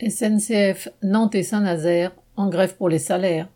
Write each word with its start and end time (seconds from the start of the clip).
SNCF 0.00 0.90
Nantes 1.02 1.34
et 1.34 1.42
Saint-Nazaire 1.42 2.12
en 2.36 2.48
grève 2.48 2.76
pour 2.76 2.88
les 2.88 3.00
salaires. 3.00 3.48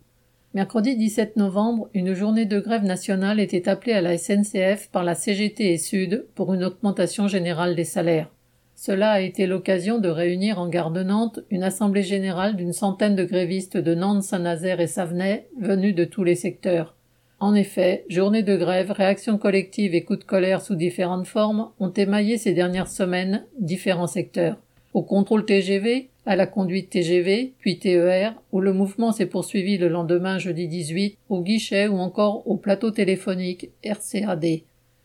Mercredi 0.55 0.97
17 0.97 1.37
novembre, 1.37 1.89
une 1.95 2.15
journée 2.15 2.47
de 2.47 2.59
grève 2.59 2.83
nationale 2.83 3.39
était 3.39 3.69
appelée 3.69 3.93
à 3.93 4.01
la 4.01 4.19
SNCF 4.19 4.89
par 4.91 5.05
la 5.05 5.15
CGT 5.15 5.73
et 5.73 5.79
Sud 5.79 6.27
pour 6.35 6.53
une 6.53 6.65
augmentation 6.65 7.29
générale 7.29 7.77
des 7.77 7.85
salaires. 7.85 8.29
Cela 8.75 9.13
a 9.13 9.21
été 9.21 9.47
l'occasion 9.47 10.01
de 10.01 10.09
réunir 10.09 10.59
en 10.59 10.69
gare 10.69 10.91
de 10.91 11.05
Nantes 11.05 11.39
une 11.49 11.63
assemblée 11.63 12.03
générale 12.03 12.57
d'une 12.57 12.73
centaine 12.73 13.15
de 13.15 13.25
grévistes 13.25 13.77
de 13.77 13.95
Nantes, 13.95 14.25
Saint-Nazaire 14.25 14.81
et 14.81 14.89
Savenay 14.89 15.47
venus 15.61 15.95
de 15.95 16.05
tous 16.05 16.25
les 16.25 16.35
secteurs. 16.35 16.97
En 17.39 17.55
effet, 17.55 18.05
journée 18.09 18.43
de 18.43 18.57
grève, 18.57 18.91
réactions 18.91 19.39
collectives 19.39 19.95
et 19.95 20.03
coups 20.03 20.19
de 20.19 20.25
colère 20.25 20.61
sous 20.61 20.75
différentes 20.75 21.29
formes 21.29 21.71
ont 21.79 21.93
émaillé 21.93 22.37
ces 22.37 22.53
dernières 22.53 22.89
semaines 22.89 23.45
différents 23.61 24.09
secteurs. 24.09 24.57
Au 24.93 25.03
contrôle 25.03 25.47
TGV, 25.47 26.11
à 26.27 26.37
la 26.37 26.47
conduite 26.47 26.91
TGV, 26.91 27.55
puis 27.59 27.79
TER, 27.79 28.35
où 28.53 28.61
le 28.61 28.73
mouvement 28.73 29.13
s'est 29.13 29.27
poursuivi 29.27 29.79
le 29.79 29.89
lendemain 29.89 30.39
jeudi 30.39 30.69
18, 30.69 31.19
au 31.29 31.43
guichet 31.43 31.89
ou 31.89 31.99
encore 31.99 32.47
au 32.47 32.57
plateau 32.57 32.91
téléphonique 32.91 33.71
RCAD. 33.83 34.63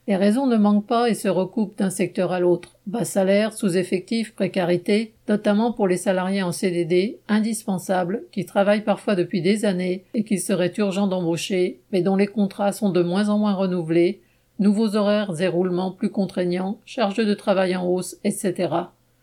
Les 0.07 0.15
raisons 0.15 0.47
ne 0.47 0.55
manquent 0.55 0.87
pas 0.87 1.09
et 1.09 1.13
se 1.13 1.27
recoupent 1.27 1.77
d'un 1.77 1.89
secteur 1.89 2.31
à 2.31 2.39
l'autre. 2.39 2.77
Bas 2.85 3.03
salaire, 3.03 3.51
sous-effectif, 3.51 4.33
précarité, 4.35 5.13
notamment 5.27 5.73
pour 5.73 5.85
les 5.85 5.97
salariés 5.97 6.43
en 6.43 6.53
CDD, 6.53 7.19
indispensables, 7.27 8.23
qui 8.31 8.45
travaillent 8.45 8.85
parfois 8.85 9.15
depuis 9.15 9.41
des 9.41 9.65
années 9.65 10.05
et 10.13 10.23
qu'il 10.23 10.39
serait 10.39 10.71
urgent 10.77 11.07
d'embaucher, 11.07 11.81
mais 11.91 12.01
dont 12.01 12.15
les 12.15 12.27
contrats 12.27 12.71
sont 12.71 12.89
de 12.89 13.03
moins 13.03 13.27
en 13.27 13.37
moins 13.37 13.53
renouvelés, 13.53 14.21
nouveaux 14.59 14.95
horaires 14.95 15.41
et 15.41 15.47
roulements 15.47 15.91
plus 15.91 16.09
contraignants, 16.09 16.79
charges 16.85 17.17
de 17.17 17.33
travail 17.33 17.75
en 17.75 17.85
hausse, 17.85 18.17
etc. 18.23 18.69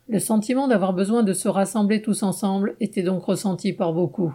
Le 0.08 0.18
sentiment 0.18 0.68
d'avoir 0.68 0.92
besoin 0.92 1.22
de 1.22 1.32
se 1.32 1.48
rassembler 1.48 2.02
tous 2.02 2.22
ensemble 2.22 2.76
était 2.78 3.02
donc 3.02 3.24
ressenti 3.24 3.72
par 3.72 3.94
beaucoup. 3.94 4.34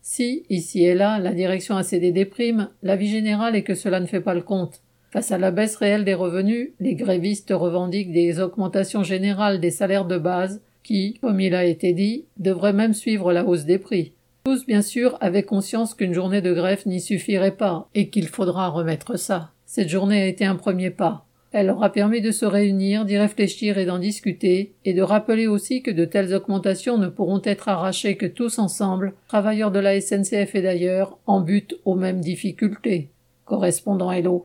Si, 0.00 0.44
ici 0.48 0.84
et 0.84 0.94
là, 0.94 1.18
la 1.18 1.34
direction 1.34 1.76
a 1.76 1.82
cédé 1.82 2.12
des 2.12 2.24
primes, 2.24 2.68
l'avis 2.82 3.08
général 3.08 3.56
est 3.56 3.64
que 3.64 3.74
cela 3.74 3.98
ne 3.98 4.06
fait 4.06 4.20
pas 4.20 4.34
le 4.34 4.42
compte. 4.42 4.80
Face 5.10 5.32
à 5.32 5.38
la 5.38 5.50
baisse 5.50 5.76
réelle 5.76 6.04
des 6.04 6.14
revenus, 6.14 6.70
les 6.80 6.94
grévistes 6.94 7.52
revendiquent 7.52 8.12
des 8.12 8.40
augmentations 8.40 9.02
générales 9.02 9.58
des 9.58 9.70
salaires 9.70 10.04
de 10.04 10.18
base 10.18 10.62
qui, 10.82 11.14
comme 11.20 11.40
il 11.40 11.54
a 11.54 11.64
été 11.64 11.92
dit, 11.92 12.26
devraient 12.38 12.72
même 12.72 12.94
suivre 12.94 13.32
la 13.32 13.44
hausse 13.44 13.64
des 13.64 13.78
prix. 13.78 14.12
Tous, 14.44 14.64
bien 14.66 14.82
sûr, 14.82 15.18
avaient 15.20 15.42
conscience 15.42 15.94
qu'une 15.94 16.14
journée 16.14 16.40
de 16.40 16.54
grève 16.54 16.82
n'y 16.86 17.00
suffirait 17.00 17.56
pas 17.56 17.88
et 17.94 18.08
qu'il 18.08 18.28
faudra 18.28 18.68
remettre 18.68 19.18
ça. 19.18 19.50
Cette 19.66 19.88
journée 19.88 20.22
a 20.22 20.26
été 20.26 20.46
un 20.46 20.56
premier 20.56 20.90
pas. 20.90 21.26
Elle 21.52 21.66
leur 21.66 21.82
a 21.82 21.90
permis 21.90 22.20
de 22.20 22.30
se 22.30 22.44
réunir, 22.44 23.04
d'y 23.06 23.16
réfléchir 23.16 23.78
et 23.78 23.86
d'en 23.86 23.98
discuter, 23.98 24.74
et 24.84 24.92
de 24.92 25.02
rappeler 25.02 25.46
aussi 25.46 25.82
que 25.82 25.90
de 25.90 26.04
telles 26.04 26.34
augmentations 26.34 26.98
ne 26.98 27.08
pourront 27.08 27.40
être 27.42 27.68
arrachées 27.68 28.16
que 28.16 28.26
tous 28.26 28.58
ensemble, 28.58 29.14
travailleurs 29.28 29.70
de 29.70 29.78
la 29.78 29.98
SNCF 29.98 30.54
et 30.54 30.62
d'ailleurs, 30.62 31.18
en 31.26 31.40
but 31.40 31.74
aux 31.86 31.94
mêmes 31.94 32.20
difficultés. 32.20 33.10
Correspondant 33.46 34.12
Hello. 34.12 34.36